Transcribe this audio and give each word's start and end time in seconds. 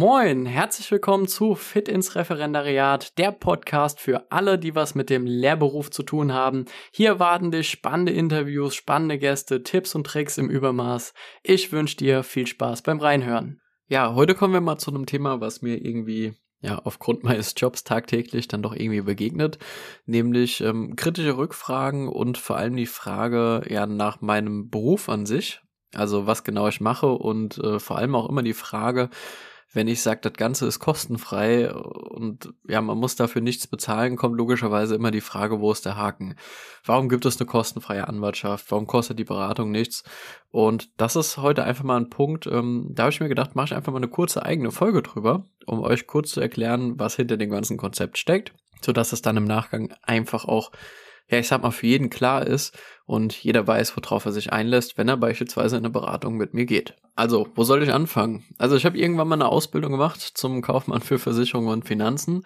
Moin, 0.00 0.46
herzlich 0.46 0.90
willkommen 0.90 1.28
zu 1.28 1.54
Fit 1.54 1.86
ins 1.86 2.14
Referendariat, 2.14 3.18
der 3.18 3.32
Podcast 3.32 4.00
für 4.00 4.32
alle, 4.32 4.58
die 4.58 4.74
was 4.74 4.94
mit 4.94 5.10
dem 5.10 5.26
Lehrberuf 5.26 5.90
zu 5.90 6.02
tun 6.02 6.32
haben. 6.32 6.64
Hier 6.90 7.18
warten 7.18 7.50
dich 7.50 7.68
spannende 7.68 8.10
Interviews, 8.10 8.74
spannende 8.74 9.18
Gäste, 9.18 9.62
Tipps 9.62 9.94
und 9.94 10.06
Tricks 10.06 10.38
im 10.38 10.48
Übermaß. 10.48 11.12
Ich 11.42 11.70
wünsche 11.70 11.98
dir 11.98 12.22
viel 12.22 12.46
Spaß 12.46 12.80
beim 12.80 12.98
Reinhören. 12.98 13.60
Ja, 13.88 14.14
heute 14.14 14.34
kommen 14.34 14.54
wir 14.54 14.62
mal 14.62 14.78
zu 14.78 14.90
einem 14.90 15.04
Thema, 15.04 15.42
was 15.42 15.60
mir 15.60 15.76
irgendwie 15.76 16.32
ja, 16.62 16.78
aufgrund 16.78 17.22
meines 17.22 17.52
Jobs 17.54 17.84
tagtäglich 17.84 18.48
dann 18.48 18.62
doch 18.62 18.74
irgendwie 18.74 19.02
begegnet, 19.02 19.58
nämlich 20.06 20.62
ähm, 20.62 20.96
kritische 20.96 21.36
Rückfragen 21.36 22.08
und 22.08 22.38
vor 22.38 22.56
allem 22.56 22.74
die 22.74 22.86
Frage 22.86 23.64
ja 23.68 23.84
nach 23.84 24.22
meinem 24.22 24.70
Beruf 24.70 25.10
an 25.10 25.26
sich, 25.26 25.60
also 25.94 26.26
was 26.26 26.42
genau 26.42 26.68
ich 26.68 26.80
mache 26.80 27.08
und 27.08 27.58
äh, 27.58 27.78
vor 27.78 27.98
allem 27.98 28.14
auch 28.14 28.30
immer 28.30 28.42
die 28.42 28.54
Frage, 28.54 29.10
wenn 29.72 29.86
ich 29.86 30.02
sage, 30.02 30.20
das 30.22 30.32
Ganze 30.32 30.66
ist 30.66 30.80
kostenfrei 30.80 31.72
und 31.72 32.52
ja, 32.68 32.80
man 32.80 32.98
muss 32.98 33.14
dafür 33.14 33.40
nichts 33.40 33.66
bezahlen, 33.66 34.16
kommt 34.16 34.36
logischerweise 34.36 34.96
immer 34.96 35.10
die 35.10 35.20
Frage, 35.20 35.60
wo 35.60 35.70
ist 35.70 35.86
der 35.86 35.96
Haken? 35.96 36.34
Warum 36.84 37.08
gibt 37.08 37.24
es 37.24 37.38
eine 37.38 37.46
kostenfreie 37.46 38.08
Anwaltschaft? 38.08 38.70
Warum 38.70 38.86
kostet 38.86 39.18
die 39.18 39.24
Beratung 39.24 39.70
nichts? 39.70 40.02
Und 40.50 40.90
das 40.96 41.14
ist 41.14 41.38
heute 41.38 41.64
einfach 41.64 41.84
mal 41.84 41.98
ein 41.98 42.10
Punkt, 42.10 42.46
ähm, 42.46 42.88
da 42.90 43.04
habe 43.04 43.12
ich 43.12 43.20
mir 43.20 43.28
gedacht, 43.28 43.54
mache 43.54 43.66
ich 43.66 43.74
einfach 43.74 43.92
mal 43.92 43.98
eine 43.98 44.08
kurze 44.08 44.44
eigene 44.44 44.72
Folge 44.72 45.02
drüber, 45.02 45.44
um 45.66 45.80
euch 45.80 46.06
kurz 46.08 46.30
zu 46.30 46.40
erklären, 46.40 46.98
was 46.98 47.14
hinter 47.14 47.36
dem 47.36 47.50
ganzen 47.50 47.76
Konzept 47.76 48.18
steckt, 48.18 48.52
sodass 48.80 49.12
es 49.12 49.22
dann 49.22 49.36
im 49.36 49.44
Nachgang 49.44 49.94
einfach 50.02 50.46
auch 50.46 50.72
ja, 51.30 51.38
ich 51.38 51.48
sag 51.48 51.62
mal, 51.62 51.70
für 51.70 51.86
jeden 51.86 52.10
klar 52.10 52.46
ist 52.46 52.76
und 53.06 53.34
jeder 53.34 53.66
weiß, 53.66 53.96
worauf 53.96 54.24
er 54.24 54.32
sich 54.32 54.52
einlässt, 54.52 54.98
wenn 54.98 55.08
er 55.08 55.16
beispielsweise 55.16 55.76
in 55.76 55.84
eine 55.84 55.90
Beratung 55.90 56.36
mit 56.36 56.54
mir 56.54 56.66
geht. 56.66 56.96
Also, 57.14 57.48
wo 57.54 57.64
soll 57.64 57.82
ich 57.82 57.92
anfangen? 57.92 58.44
Also, 58.58 58.76
ich 58.76 58.84
habe 58.84 58.98
irgendwann 58.98 59.28
mal 59.28 59.34
eine 59.36 59.48
Ausbildung 59.48 59.92
gemacht 59.92 60.20
zum 60.20 60.62
Kaufmann 60.62 61.02
für 61.02 61.18
Versicherungen 61.18 61.70
und 61.70 61.86
Finanzen 61.86 62.44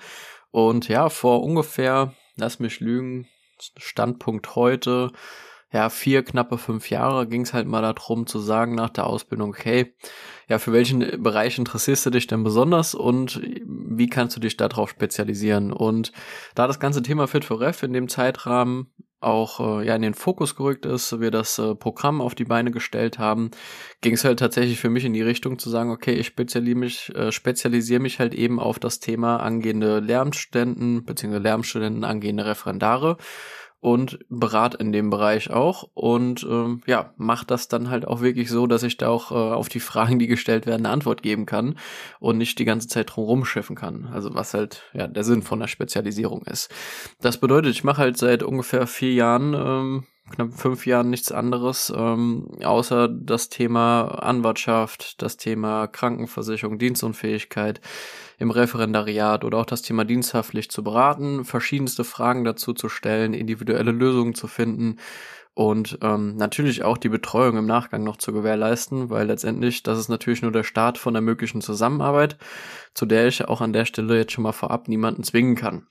und 0.51 0.89
ja, 0.89 1.09
vor 1.09 1.42
ungefähr, 1.42 2.14
lass 2.36 2.61
mich 2.61 2.81
lügen, 2.81 3.27
Standpunkt 3.77 4.55
heute, 4.56 5.12
ja, 5.75 5.91
vier, 5.91 6.22
knappe 6.22 6.56
fünf 6.56 6.89
Jahre 6.89 7.27
ging 7.27 7.41
es 7.41 7.53
halt 7.53 7.67
mal 7.67 7.83
darum 7.83 8.28
zu 8.28 8.39
sagen 8.39 8.77
nach 8.77 8.91
der 8.91 9.08
Ausbildung, 9.08 9.50
okay, 9.50 9.92
ja, 10.48 10.61
für 10.61 10.72
welchen 10.72 11.20
Bereich 11.20 11.58
interessierst 11.58 12.06
du 12.06 12.11
dich 12.11 12.28
denn 12.28 12.44
besonders 12.44 12.94
und 12.94 13.42
wie 13.67 14.06
kannst 14.06 14.36
du 14.36 14.41
dich 14.41 14.56
darauf 14.56 14.89
spezialisieren? 14.89 15.72
Und 15.72 16.12
da 16.55 16.69
das 16.69 16.78
ganze 16.78 17.02
Thema 17.02 17.27
Fit 17.27 17.45
for 17.45 17.61
Ref 17.61 17.83
in 17.83 17.92
dem 17.92 18.08
Zeitrahmen 18.08 18.92
auch 19.19 19.58
äh, 19.80 19.86
ja 19.86 19.97
in 19.97 20.02
den 20.02 20.14
Fokus 20.14 20.55
gerückt 20.55 20.86
ist, 20.86 21.19
wir 21.19 21.33
das 21.33 21.58
äh, 21.58 21.75
Programm 21.75 22.20
auf 22.20 22.36
die 22.36 22.45
Beine 22.45 22.70
gestellt 22.70 23.19
haben, 23.19 23.50
ging 24.00 24.14
es 24.14 24.25
halt 24.25 24.39
tatsächlich 24.39 24.78
für 24.78 24.91
mich 24.91 25.05
in 25.05 25.14
die 25.14 25.22
Richtung 25.22 25.58
zu 25.58 25.70
sagen, 25.70 25.91
okay, 25.91 26.12
ich 26.12 26.27
spezialisiere 26.27 26.78
mich, 26.78 27.12
äh, 27.17 27.33
spezialisiere 27.33 28.00
mich 28.00 28.20
halt 28.20 28.34
eben 28.34 28.61
auf 28.61 28.78
das 28.78 29.00
Thema 29.00 29.39
angehende 29.39 29.98
Lehramtsstudenten 29.98 31.05
bzw. 31.05 31.39
Lehramtsstudenten 31.39 32.05
angehende 32.05 32.45
Referendare 32.45 33.17
und 33.84 34.18
berat 34.30 34.74
in 34.77 34.92
dem 34.92 35.10
Bereich 35.10 35.50
auch 35.50 35.90
und 35.92 36.42
ähm, 36.48 36.80
ja, 36.86 37.12
macht 37.18 37.50
das 37.50 37.68
dann 37.68 37.90
halt 37.90 38.08
auch 38.08 38.22
wirklich 38.22 38.48
so, 38.48 38.66
dass 38.66 38.82
ich 38.82 38.96
da 38.96 39.10
auch 39.10 39.30
äh, 39.30 39.34
auf 39.34 39.68
die 39.68 39.78
Fragen, 39.78 40.18
die 40.18 40.27
gestellt 40.27 40.64
werden, 40.64 40.86
eine 40.86 40.94
Antwort 40.94 41.22
geben 41.22 41.44
kann 41.44 41.77
und 42.18 42.38
nicht 42.38 42.58
die 42.58 42.64
ganze 42.64 42.88
Zeit 42.88 43.14
drum 43.14 43.27
rumschiffen 43.27 43.77
kann. 43.77 44.08
Also 44.10 44.34
was 44.34 44.55
halt 44.55 44.84
ja 44.94 45.06
der 45.06 45.22
Sinn 45.22 45.42
von 45.42 45.60
der 45.60 45.66
Spezialisierung 45.66 46.46
ist. 46.46 46.72
Das 47.20 47.36
bedeutet, 47.36 47.72
ich 47.72 47.84
mache 47.84 48.00
halt 48.00 48.16
seit 48.16 48.42
ungefähr 48.42 48.86
vier 48.86 49.12
Jahren 49.12 49.52
ähm, 49.52 50.06
knapp 50.30 50.55
fünf 50.55 50.86
Jahren 50.86 51.11
nichts 51.11 51.33
anderes, 51.33 51.92
ähm, 51.94 52.48
außer 52.62 53.08
das 53.08 53.48
Thema 53.48 54.06
Anwartschaft, 54.22 55.20
das 55.22 55.36
Thema 55.36 55.86
Krankenversicherung, 55.86 56.78
Dienstunfähigkeit 56.78 57.80
im 58.39 58.50
Referendariat 58.50 59.45
oder 59.45 59.58
auch 59.58 59.67
das 59.67 59.83
Thema 59.83 60.05
diensthaftlich 60.05 60.70
zu 60.70 60.83
beraten, 60.83 61.45
verschiedenste 61.45 62.05
Fragen 62.05 62.45
dazu 62.45 62.72
zu 62.72 62.89
stellen, 62.89 63.34
individuelle 63.34 63.92
Lösungen 63.92 64.34
zu 64.34 64.47
finden 64.47 64.98
und 65.55 65.98
ähm, 66.02 66.36
natürlich 66.36 66.83
auch 66.83 66.98
die 66.98 67.08
Betreuung 67.08 67.56
im 67.56 67.67
Nachgang 67.67 68.02
noch 68.02 68.17
zu 68.17 68.33
gewährleisten, 68.33 69.08
weil 69.08 69.29
letztendlich 69.29 69.85
das 69.85 70.01
ist 70.01 70.08
natürlich 70.08 70.42
nur 70.42 70.51
der 70.51 70.64
Start 70.64 70.98
von 70.98 71.14
der 71.14 71.23
möglichen 71.23 71.61
Zusammenarbeit, 71.61 72.36
zu 72.92 73.06
der 73.06 73.29
ich 73.29 73.45
auch 73.45 73.61
an 73.61 73.73
der 73.73 73.85
Stelle 73.85 74.17
jetzt 74.17 74.33
schon 74.33 74.42
mal 74.42 74.52
vorab 74.52 74.89
niemanden 74.89 75.23
zwingen 75.23 75.55
kann. 75.55 75.86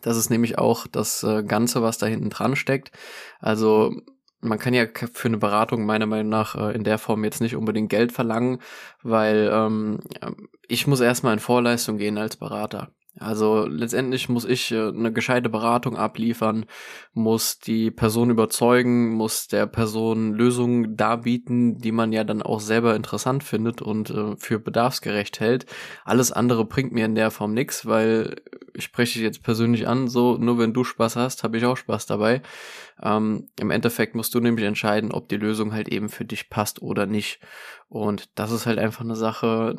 Das 0.00 0.16
ist 0.16 0.30
nämlich 0.30 0.58
auch 0.58 0.86
das 0.86 1.22
äh, 1.22 1.42
Ganze, 1.42 1.82
was 1.82 1.98
da 1.98 2.06
hinten 2.06 2.30
dran 2.30 2.56
steckt. 2.56 2.92
Also 3.40 3.92
man 4.40 4.58
kann 4.58 4.74
ja 4.74 4.86
für 5.12 5.28
eine 5.28 5.38
Beratung 5.38 5.84
meiner 5.84 6.06
Meinung 6.06 6.28
nach 6.28 6.54
äh, 6.54 6.74
in 6.74 6.84
der 6.84 6.98
Form 6.98 7.24
jetzt 7.24 7.40
nicht 7.40 7.56
unbedingt 7.56 7.90
Geld 7.90 8.12
verlangen, 8.12 8.60
weil 9.02 9.50
ähm, 9.52 10.00
ich 10.68 10.86
muss 10.86 11.00
erstmal 11.00 11.32
in 11.32 11.40
Vorleistung 11.40 11.98
gehen 11.98 12.18
als 12.18 12.36
Berater. 12.36 12.92
Also 13.20 13.66
letztendlich 13.66 14.28
muss 14.28 14.44
ich 14.44 14.70
äh, 14.70 14.88
eine 14.88 15.12
gescheite 15.12 15.48
Beratung 15.48 15.96
abliefern, 15.96 16.66
muss 17.14 17.58
die 17.58 17.90
Person 17.90 18.30
überzeugen, 18.30 19.14
muss 19.14 19.48
der 19.48 19.66
Person 19.66 20.34
Lösungen 20.34 20.96
darbieten, 20.96 21.78
die 21.78 21.92
man 21.92 22.12
ja 22.12 22.22
dann 22.22 22.42
auch 22.42 22.60
selber 22.60 22.94
interessant 22.94 23.42
findet 23.42 23.82
und 23.82 24.10
äh, 24.10 24.36
für 24.36 24.60
bedarfsgerecht 24.60 25.40
hält. 25.40 25.66
Alles 26.04 26.30
andere 26.30 26.64
bringt 26.64 26.92
mir 26.92 27.06
in 27.06 27.16
der 27.16 27.30
Form 27.30 27.54
nichts, 27.54 27.86
weil 27.86 28.36
spreche 28.84 29.14
dich 29.14 29.22
jetzt 29.22 29.42
persönlich 29.42 29.86
an, 29.88 30.08
so 30.08 30.36
nur 30.36 30.58
wenn 30.58 30.72
du 30.72 30.84
Spaß 30.84 31.16
hast, 31.16 31.44
habe 31.44 31.58
ich 31.58 31.64
auch 31.64 31.76
Spaß 31.76 32.06
dabei. 32.06 32.42
Ähm, 33.02 33.48
Im 33.58 33.70
Endeffekt 33.70 34.14
musst 34.14 34.34
du 34.34 34.40
nämlich 34.40 34.64
entscheiden, 34.64 35.12
ob 35.12 35.28
die 35.28 35.36
Lösung 35.36 35.72
halt 35.72 35.88
eben 35.88 36.08
für 36.08 36.24
dich 36.24 36.50
passt 36.50 36.82
oder 36.82 37.06
nicht. 37.06 37.40
Und 37.88 38.28
das 38.38 38.50
ist 38.50 38.66
halt 38.66 38.78
einfach 38.78 39.04
eine 39.04 39.16
Sache, 39.16 39.76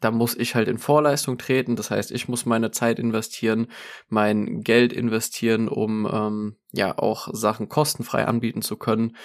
da 0.00 0.10
muss 0.10 0.36
ich 0.36 0.54
halt 0.54 0.68
in 0.68 0.78
Vorleistung 0.78 1.38
treten. 1.38 1.76
Das 1.76 1.90
heißt, 1.90 2.10
ich 2.10 2.28
muss 2.28 2.46
meine 2.46 2.70
Zeit 2.70 2.98
investieren, 2.98 3.68
mein 4.08 4.62
Geld 4.62 4.92
investieren, 4.92 5.68
um 5.68 6.08
ähm, 6.12 6.56
ja 6.72 6.98
auch 6.98 7.28
Sachen 7.32 7.68
kostenfrei 7.68 8.26
anbieten 8.26 8.62
zu 8.62 8.76
können 8.76 9.16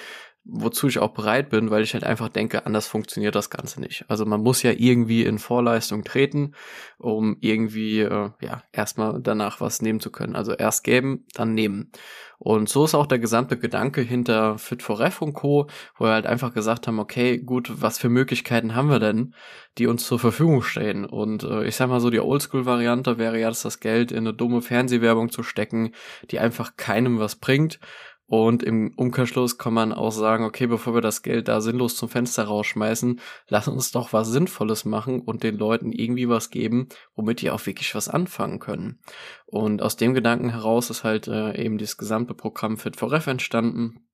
wozu 0.49 0.87
ich 0.87 0.99
auch 0.99 1.11
bereit 1.11 1.49
bin, 1.49 1.69
weil 1.71 1.83
ich 1.83 1.93
halt 1.93 2.03
einfach 2.03 2.29
denke, 2.29 2.65
anders 2.65 2.87
funktioniert 2.87 3.35
das 3.35 3.49
Ganze 3.49 3.81
nicht. 3.81 4.05
Also 4.07 4.25
man 4.25 4.41
muss 4.41 4.63
ja 4.63 4.71
irgendwie 4.71 5.23
in 5.23 5.39
Vorleistung 5.39 6.03
treten, 6.03 6.53
um 6.97 7.37
irgendwie 7.41 7.99
äh, 7.99 8.29
ja 8.41 8.63
erstmal 8.71 9.21
danach 9.21 9.59
was 9.59 9.81
nehmen 9.81 9.99
zu 9.99 10.09
können. 10.09 10.35
Also 10.35 10.53
erst 10.53 10.83
geben, 10.83 11.25
dann 11.33 11.53
nehmen. 11.53 11.91
Und 12.39 12.69
so 12.69 12.85
ist 12.85 12.93
auch 12.93 13.07
der 13.07 13.19
gesamte 13.19 13.57
Gedanke 13.57 14.01
hinter 14.01 14.57
Fit 14.59 14.83
for 14.83 14.99
Ref 14.99 15.21
und 15.21 15.33
Co., 15.33 15.67
wo 15.97 16.05
wir 16.05 16.11
halt 16.11 16.27
einfach 16.27 16.53
gesagt 16.53 16.87
haben, 16.87 16.99
okay, 16.99 17.39
gut, 17.39 17.81
was 17.81 17.97
für 17.97 18.09
Möglichkeiten 18.09 18.75
haben 18.75 18.89
wir 18.89 18.99
denn, 18.99 19.33
die 19.79 19.87
uns 19.87 20.05
zur 20.05 20.19
Verfügung 20.19 20.61
stehen? 20.61 21.03
Und 21.05 21.43
äh, 21.43 21.65
ich 21.65 21.75
sag 21.75 21.89
mal 21.89 21.99
so, 21.99 22.11
die 22.11 22.19
Oldschool-Variante 22.19 23.17
wäre 23.17 23.39
ja, 23.39 23.49
das 23.49 23.79
Geld 23.79 24.11
in 24.11 24.19
eine 24.19 24.33
dumme 24.33 24.61
Fernsehwerbung 24.61 25.31
zu 25.31 25.41
stecken, 25.41 25.93
die 26.29 26.39
einfach 26.39 26.77
keinem 26.77 27.17
was 27.19 27.35
bringt 27.35 27.79
und 28.27 28.61
im 28.61 28.93
Umkehrschluss 28.95 29.57
kann 29.57 29.73
man 29.73 29.93
auch 29.93 30.11
sagen, 30.11 30.43
okay, 30.43 30.67
bevor 30.67 30.93
wir 30.93 31.01
das 31.01 31.21
Geld 31.21 31.47
da 31.47 31.61
sinnlos 31.61 31.95
zum 31.95 32.09
Fenster 32.09 32.43
rausschmeißen, 32.43 33.21
lass 33.47 33.69
uns 33.69 33.91
doch 33.91 34.11
was 34.11 34.27
Sinnvolles 34.27 34.83
machen 34.83 35.21
und 35.21 35.43
den 35.43 35.57
Leuten 35.57 35.93
irgendwie 35.93 36.27
was 36.27 36.49
geben, 36.49 36.89
womit 37.15 37.41
die 37.41 37.51
auch 37.51 37.65
wirklich 37.65 37.95
was 37.95 38.09
anfangen 38.09 38.59
können. 38.59 38.99
Und 39.45 39.81
aus 39.81 39.95
dem 39.95 40.13
Gedanken 40.13 40.49
heraus 40.49 40.89
ist 40.89 41.05
halt 41.05 41.27
äh, 41.27 41.57
eben 41.61 41.77
das 41.77 41.95
gesamte 41.95 42.33
Programm 42.33 42.77
Fit 42.77 42.97
for 42.97 43.11
Ref 43.11 43.27
entstanden 43.27 44.06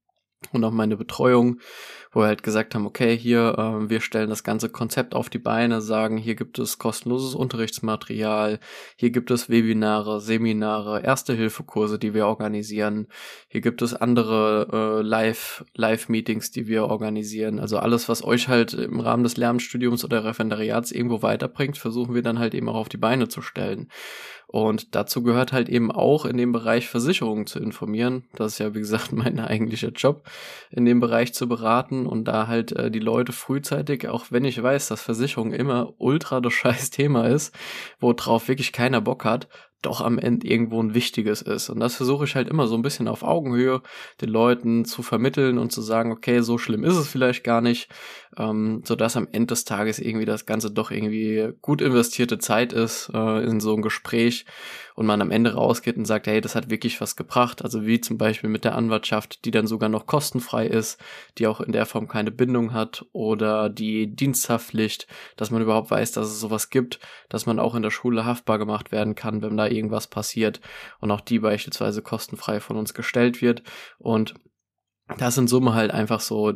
und 0.52 0.64
auch 0.64 0.72
meine 0.72 0.98
Betreuung, 0.98 1.59
wo 2.12 2.22
wir 2.22 2.28
halt 2.28 2.44
gesagt 2.44 2.76
haben, 2.76 2.86
okay, 2.86 3.18
hier, 3.18 3.56
äh, 3.58 3.90
wir 3.90 4.02
stellen 4.02 4.30
das 4.30 4.44
ganze 4.44 4.70
Konzept 4.70 5.16
auf 5.16 5.30
die 5.30 5.40
Beine, 5.40 5.81
sagen, 5.81 6.18
hier 6.18 6.36
gibt 6.36 6.59
es 6.59 6.78
kostenloses 6.78 7.36
Unterrichtsmaterial, 7.36 8.59
hier 8.96 9.09
gibt 9.09 9.31
es 9.31 9.50
Webinare, 9.50 10.22
Seminare, 10.22 11.02
Erste-Hilfe-Kurse, 11.02 11.98
die 11.98 12.14
wir 12.14 12.28
organisieren, 12.28 13.08
hier 13.48 13.62
gibt 13.62 13.81
es 13.81 13.94
andere 13.94 14.68
äh, 14.72 15.02
Live, 15.02 15.66
Live-Meetings, 15.76 16.52
die 16.52 16.68
wir 16.68 16.86
organisieren. 16.86 17.60
Also 17.60 17.78
alles, 17.78 18.10
was 18.10 18.24
euch 18.24 18.48
halt 18.48 18.74
im 18.74 19.00
Rahmen 19.00 19.24
des 19.24 19.38
Lernstudiums 19.38 20.06
oder 20.06 20.24
Referendariats 20.24 20.92
irgendwo 20.92 21.22
weiterbringt, 21.22 21.78
versuchen 21.78 22.14
wir 22.14 22.22
dann 22.22 22.40
halt 22.40 22.54
eben 22.54 22.70
auch 22.70 22.75
auf 22.75 22.90
die 22.90 22.98
Beine 22.98 23.28
zu 23.28 23.42
stellen. 23.42 23.88
Und 24.54 24.94
dazu 24.94 25.24
gehört 25.24 25.51
halt 25.51 25.68
eben 25.68 25.92
auch 25.92 26.25
in 26.25 26.38
dem 26.38 26.51
Bereich 26.51 26.88
Versicherungen 26.88 27.48
zu 27.48 27.57
informieren. 27.57 28.25
Das 28.36 28.54
ist 28.54 28.60
ja, 28.60 28.75
wie 28.75 28.81
gesagt, 28.81 29.12
mein 29.12 29.40
eigentlicher 29.40 29.90
Job, 29.90 30.30
in 30.71 30.85
dem 30.85 31.00
Bereich 31.00 31.33
zu 31.33 31.47
beraten 31.47 32.06
und 32.06 32.25
da 32.25 32.47
halt 32.47 32.71
äh, 32.74 32.91
die 32.91 33.00
Leute 33.00 33.31
frühzeitig, 33.31 34.07
auch 34.07 34.25
wenn 34.30 34.45
ich 34.45 34.62
weiß, 34.62 34.88
dass 34.88 35.01
Versicherung 35.01 35.53
immer 35.53 35.94
ultra 35.97 36.41
das 36.41 36.53
scheiß 36.53 36.89
Thema 36.89 37.27
ist, 37.27 37.53
worauf 38.00 38.47
wirklich 38.47 38.71
keiner 38.71 39.01
Bock 39.01 39.25
hat, 39.25 39.47
doch 39.83 40.01
am 40.01 40.18
Ende 40.18 40.47
irgendwo 40.47 40.81
ein 40.81 40.94
wichtiges 40.94 41.41
ist. 41.41 41.69
Und 41.69 41.80
das 41.80 41.95
versuche 41.95 42.25
ich 42.25 42.35
halt 42.35 42.47
immer 42.47 42.68
so 42.68 42.75
ein 42.75 42.81
bisschen 42.81 43.07
auf 43.07 43.21
Augenhöhe 43.21 43.81
den 44.21 44.30
Leuten 44.30 44.85
zu 44.85 45.03
vermitteln 45.03 45.57
und 45.57 45.71
zu 45.71 45.81
sagen, 45.81 46.12
okay, 46.12 46.41
so 46.41 46.57
schlimm 46.57 46.83
ist 46.83 46.95
es 46.95 47.07
vielleicht 47.07 47.44
gar 47.44 47.62
nicht, 47.62 47.89
ähm, 48.38 48.81
sodass 48.85 49.18
am 49.18 49.27
Ende 49.31 49.47
des 49.47 49.65
Tages 49.65 50.00
irgendwie 50.00 50.25
das 50.25 50.45
Ganze 50.45 50.71
doch 50.71 50.89
irgendwie 50.89 51.50
gut 51.62 51.81
investierte 51.81 52.39
Zeit 52.39 52.74
ist 52.74 53.12
äh, 53.13 53.44
in 53.44 53.59
so 53.59 53.75
ein 53.75 53.81
Gespräch 53.81 54.45
und 54.95 55.06
man 55.06 55.22
am 55.22 55.31
Ende 55.31 55.54
rausgeht 55.54 55.98
und 55.98 56.06
sagt, 56.06 56.28
hey, 56.28 56.42
das 56.42 56.56
hat 56.56 56.69
wirklich 56.69 57.00
was 57.01 57.16
gebracht. 57.16 57.63
Also 57.63 57.86
wie 57.86 58.01
zum 58.01 58.18
Beispiel 58.18 58.50
mit 58.50 58.63
der 58.63 58.75
Anwartschaft, 58.75 59.45
die 59.45 59.51
dann 59.51 59.68
sogar 59.68 59.90
noch 59.90 60.06
kostenfrei 60.06 60.68
ist, 60.68 61.00
die 61.38 61.48
auch 61.48 61.62
in 61.62 61.72
der 61.72 61.86
Form 61.86 62.07
keine 62.07 62.31
Bindung 62.31 62.74
hat 62.74 63.06
oder 63.12 63.69
die 63.69 64.16
Diensthaftpflicht, 64.16 65.07
dass 65.36 65.51
man 65.51 65.62
überhaupt 65.62 65.92
weiß, 65.92 66.12
dass 66.12 66.28
es 66.28 66.40
sowas 66.40 66.69
gibt, 66.69 67.00
dass 67.30 67.45
man 67.45 67.60
auch 67.60 67.75
in 67.75 67.81
der 67.81 67.92
Schule 67.92 68.25
haftbar 68.25 68.60
gemacht 68.60 68.92
werden 68.92 69.16
kann, 69.16 69.42
wenn 69.42 69.57
da 69.57 69.68
irgendwas 69.68 70.07
passiert 70.07 70.62
und 71.00 71.12
auch 71.12 71.22
die 71.22 71.40
beispielsweise 71.40 72.01
kostenfrei 72.01 72.60
von 72.60 72.78
uns 72.78 72.94
gestellt 72.94 73.42
wird 73.42 73.63
und 73.98 74.36
das 75.18 75.38
in 75.38 75.48
Summe 75.48 75.74
halt 75.74 75.92
einfach 75.92 76.22
so 76.22 76.54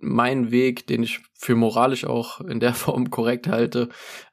mein 0.00 0.50
Weg, 0.50 0.86
den 0.86 1.02
ich 1.02 1.20
für 1.34 1.54
moralisch 1.54 2.04
auch 2.04 2.40
in 2.40 2.60
der 2.60 2.74
Form 2.74 3.10
korrekt 3.10 3.48
halte, 3.48 3.88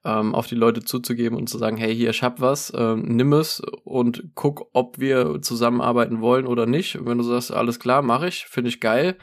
ähm, 0.05 0.35
auf 0.35 0.47
die 0.47 0.55
Leute 0.55 0.83
zuzugeben 0.83 1.37
und 1.37 1.47
zu 1.47 1.57
sagen, 1.57 1.77
hey, 1.77 1.95
hier, 1.95 2.09
ich 2.09 2.23
hab 2.23 2.41
was, 2.41 2.71
ähm, 2.75 3.03
nimm 3.03 3.33
es 3.33 3.61
und 3.83 4.31
guck, 4.35 4.69
ob 4.73 4.99
wir 4.99 5.41
zusammenarbeiten 5.41 6.21
wollen 6.21 6.47
oder 6.47 6.65
nicht. 6.65 6.97
Und 6.97 7.07
wenn 7.07 7.17
du 7.17 7.23
sagst, 7.23 7.51
alles 7.51 7.79
klar, 7.79 8.01
mache 8.01 8.27
ich, 8.27 8.45
finde 8.45 8.69
ich 8.69 8.79
geil, 8.79 9.17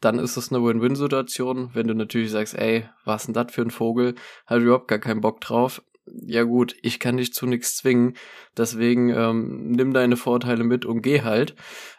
dann 0.00 0.18
ist 0.18 0.36
es 0.36 0.52
eine 0.52 0.64
Win-Win-Situation. 0.64 1.70
Wenn 1.74 1.88
du 1.88 1.94
natürlich 1.94 2.30
sagst, 2.30 2.54
ey, 2.54 2.88
was 3.04 3.26
denn 3.26 3.34
das 3.34 3.52
für 3.52 3.62
ein 3.62 3.70
Vogel, 3.70 4.14
habe 4.46 4.60
ich 4.60 4.66
überhaupt 4.66 4.88
gar 4.88 5.00
keinen 5.00 5.20
Bock 5.20 5.40
drauf. 5.40 5.82
Ja 6.22 6.44
gut, 6.44 6.74
ich 6.82 7.00
kann 7.00 7.18
dich 7.18 7.34
zu 7.34 7.46
nichts 7.46 7.76
zwingen, 7.76 8.14
deswegen 8.56 9.10
ähm, 9.10 9.72
nimm 9.72 9.92
deine 9.92 10.16
Vorteile 10.16 10.64
mit 10.64 10.86
und 10.86 11.02
geh 11.02 11.20
halt. 11.20 11.54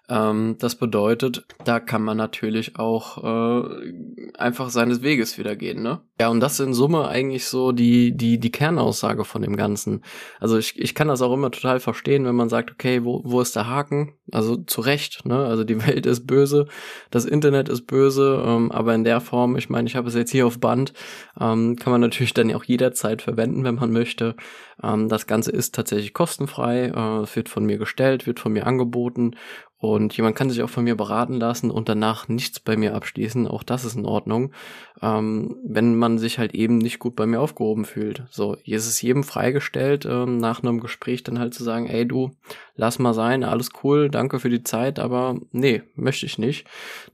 Ähm, 0.10 0.56
das 0.58 0.76
bedeutet, 0.76 1.46
da 1.64 1.80
kann 1.80 2.02
man 2.02 2.18
natürlich 2.18 2.78
auch 2.80 3.24
äh, 3.24 3.94
einfach 4.38 4.70
seines 4.70 5.04
Weges 5.04 5.38
wieder 5.38 5.56
gehen, 5.56 5.84
ne? 5.84 6.02
Ja, 6.20 6.30
und 6.30 6.40
das 6.40 6.54
ist 6.54 6.66
in 6.66 6.74
Summe 6.74 7.08
eigentlich 7.08 7.46
so 7.46 7.72
die, 7.72 8.18
die, 8.18 8.40
die 8.40 8.52
Kernaussage 8.52 9.24
von 9.24 9.42
dem 9.42 9.56
Ganzen. 9.56 10.04
Also 10.40 10.58
ich, 10.58 10.78
ich 10.80 10.96
kann 10.96 11.08
das 11.08 11.22
auch 11.22 11.32
immer 11.32 11.52
total 11.52 11.80
verstehen, 11.80 12.26
wenn 12.26 12.36
man 12.36 12.50
sagt, 12.50 12.72
okay, 12.72 13.06
wo, 13.06 13.22
wo 13.24 13.40
ist 13.40 13.56
der 13.56 13.68
Haken? 13.68 14.16
Also 14.32 14.58
zu 14.58 14.82
Recht, 14.82 15.26
ne? 15.26 15.46
Also 15.46 15.64
die 15.64 15.86
Welt 15.88 16.08
ist 16.08 16.26
böse, 16.26 16.66
das 17.12 17.26
Internet 17.26 17.70
ist 17.70 17.86
böse, 17.86 18.44
ähm, 18.46 18.72
aber 18.72 18.96
in 18.96 19.04
der 19.04 19.22
Form, 19.22 19.56
ich 19.58 19.70
meine, 19.70 19.88
ich 19.88 19.96
habe 19.96 20.08
es 20.08 20.16
jetzt 20.16 20.32
hier 20.32 20.48
auf 20.48 20.60
Band, 20.60 20.94
ähm, 21.40 21.76
kann 21.76 21.92
man 21.92 22.02
natürlich 22.02 22.34
dann 22.34 22.52
auch 22.54 22.64
jederzeit 22.64 23.22
verwenden, 23.22 23.64
wenn 23.64 23.76
man 23.76 23.92
möchte. 23.92 24.36
Ähm, 24.82 25.08
das 25.08 25.28
Ganze 25.28 25.52
ist 25.52 25.76
tatsächlich 25.76 26.14
kostenfrei, 26.14 26.88
äh, 26.88 27.36
wird 27.36 27.48
von 27.48 27.66
mir 27.66 27.78
gestellt, 27.78 28.26
wird 28.26 28.40
von 28.40 28.54
mir 28.54 28.66
angeboten 28.66 29.36
und 29.80 30.16
jemand 30.16 30.36
kann 30.36 30.50
sich 30.50 30.62
auch 30.62 30.70
von 30.70 30.84
mir 30.84 30.96
beraten 30.96 31.36
lassen 31.36 31.72
und 31.72 31.88
danach 31.88 32.28
nichts 32.28 32.60
bei 32.60 32.76
mir 32.76 32.94
abschließen. 32.96 33.48
Auch 33.48 33.64
das 33.64 33.86
ist 33.86 33.96
in 33.96 34.06
Ordnung. 34.06 34.52
Ähm, 35.02 35.56
wenn 35.64 35.96
man 35.96 36.18
sich 36.18 36.40
halt 36.40 36.54
eben 36.54 36.78
nicht 36.78 37.00
gut 37.00 37.16
bei 37.16 37.26
mir 37.26 37.40
aufgehoben 37.40 37.86
fühlt. 37.86 38.24
So, 38.30 38.58
hier 38.64 38.78
ist 38.78 38.88
es 38.88 39.02
jedem 39.02 39.24
freigestellt, 39.24 40.06
ähm, 40.06 40.38
nach 40.38 40.62
einem 40.62 40.80
Gespräch 40.80 41.24
dann 41.24 41.40
halt 41.40 41.54
zu 41.54 41.64
sagen, 41.64 41.88
ey 41.88 42.06
du, 42.06 42.32
lass 42.76 43.00
mal 43.00 43.14
sein, 43.14 43.44
alles 43.44 43.70
cool, 43.84 44.10
danke 44.10 44.40
für 44.40 44.50
die 44.50 44.64
Zeit, 44.64 45.00
aber 45.00 45.38
nee, 45.52 45.84
möchte 45.96 46.26
ich 46.26 46.38
nicht. 46.38 46.66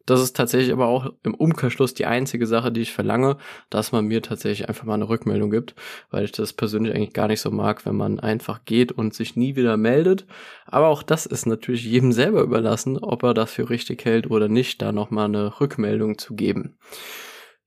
Das 0.05 0.21
ist 0.21 0.35
tatsächlich 0.35 0.71
aber 0.71 0.87
auch 0.87 1.11
im 1.23 1.33
Umkehrschluss 1.33 1.93
die 1.93 2.05
einzige 2.05 2.47
Sache, 2.47 2.71
die 2.71 2.81
ich 2.81 2.93
verlange, 2.93 3.37
dass 3.69 3.91
man 3.91 4.05
mir 4.05 4.21
tatsächlich 4.21 4.67
einfach 4.69 4.85
mal 4.85 4.93
eine 4.93 5.09
Rückmeldung 5.09 5.49
gibt, 5.49 5.75
weil 6.11 6.25
ich 6.25 6.31
das 6.31 6.53
persönlich 6.53 6.93
eigentlich 6.93 7.13
gar 7.13 7.27
nicht 7.27 7.41
so 7.41 7.51
mag, 7.51 7.85
wenn 7.85 7.95
man 7.95 8.19
einfach 8.19 8.65
geht 8.65 8.91
und 8.91 9.13
sich 9.13 9.35
nie 9.35 9.55
wieder 9.55 9.77
meldet. 9.77 10.25
Aber 10.65 10.87
auch 10.87 11.03
das 11.03 11.25
ist 11.25 11.45
natürlich 11.45 11.83
jedem 11.85 12.11
selber 12.11 12.41
überlassen, 12.41 12.97
ob 12.97 13.23
er 13.23 13.33
das 13.33 13.51
für 13.51 13.69
richtig 13.69 14.05
hält 14.05 14.29
oder 14.29 14.47
nicht, 14.47 14.81
da 14.81 14.91
nochmal 14.91 15.25
eine 15.25 15.59
Rückmeldung 15.59 16.17
zu 16.17 16.35
geben. 16.35 16.77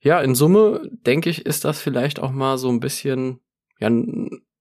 Ja, 0.00 0.20
in 0.20 0.34
Summe 0.34 0.88
denke 1.06 1.28
ich, 1.30 1.44
ist 1.44 1.64
das 1.64 1.80
vielleicht 1.80 2.20
auch 2.20 2.30
mal 2.30 2.56
so 2.56 2.68
ein 2.68 2.80
bisschen, 2.80 3.40
ja, 3.80 3.90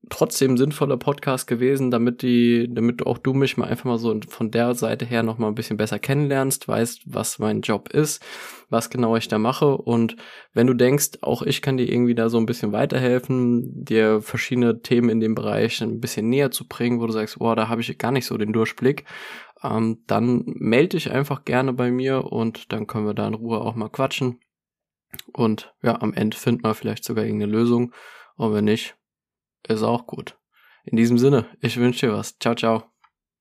trotzdem 0.09 0.57
sinnvoller 0.57 0.97
Podcast 0.97 1.47
gewesen, 1.47 1.91
damit 1.91 2.21
die, 2.21 2.69
damit 2.73 3.05
auch 3.05 3.17
du 3.17 3.33
mich 3.33 3.57
mal 3.57 3.67
einfach 3.67 3.85
mal 3.85 3.97
so 3.97 4.17
von 4.27 4.51
der 4.51 4.73
Seite 4.73 5.05
her 5.05 5.23
noch 5.23 5.37
mal 5.37 5.47
ein 5.47 5.55
bisschen 5.55 5.77
besser 5.77 5.99
kennenlernst, 5.99 6.67
weißt, 6.67 7.01
was 7.05 7.39
mein 7.39 7.61
Job 7.61 7.89
ist, 7.89 8.23
was 8.69 8.89
genau 8.89 9.15
ich 9.15 9.27
da 9.27 9.37
mache. 9.37 9.77
Und 9.77 10.15
wenn 10.53 10.67
du 10.67 10.73
denkst, 10.73 11.19
auch 11.21 11.41
ich 11.41 11.61
kann 11.61 11.77
dir 11.77 11.91
irgendwie 11.91 12.15
da 12.15 12.29
so 12.29 12.37
ein 12.37 12.45
bisschen 12.45 12.71
weiterhelfen, 12.71 13.83
dir 13.83 14.21
verschiedene 14.21 14.81
Themen 14.81 15.09
in 15.09 15.19
dem 15.19 15.35
Bereich 15.35 15.81
ein 15.81 15.99
bisschen 15.99 16.29
näher 16.29 16.51
zu 16.51 16.67
bringen, 16.67 16.99
wo 16.99 17.07
du 17.07 17.13
sagst, 17.13 17.39
boah, 17.39 17.55
da 17.55 17.67
habe 17.67 17.81
ich 17.81 17.97
gar 17.97 18.11
nicht 18.11 18.25
so 18.25 18.37
den 18.37 18.53
Durchblick, 18.53 19.05
ähm, 19.63 20.03
dann 20.07 20.43
melde 20.45 20.89
dich 20.89 21.11
einfach 21.11 21.43
gerne 21.43 21.73
bei 21.73 21.91
mir 21.91 22.31
und 22.31 22.71
dann 22.71 22.87
können 22.87 23.07
wir 23.07 23.13
da 23.13 23.27
in 23.27 23.33
Ruhe 23.33 23.59
auch 23.59 23.75
mal 23.75 23.89
quatschen 23.89 24.39
und 25.33 25.73
ja, 25.81 26.01
am 26.01 26.13
Ende 26.13 26.37
finden 26.37 26.63
wir 26.63 26.73
vielleicht 26.73 27.03
sogar 27.03 27.25
irgendeine 27.25 27.51
Lösung 27.51 27.93
und 28.35 28.53
wenn 28.53 28.65
nicht, 28.65 28.95
ist 29.67 29.83
auch 29.83 30.07
gut. 30.07 30.37
In 30.83 30.95
diesem 30.95 31.17
Sinne, 31.17 31.45
ich 31.59 31.77
wünsche 31.77 32.07
dir 32.07 32.13
was. 32.13 32.37
Ciao, 32.39 32.55
ciao. 32.55 32.96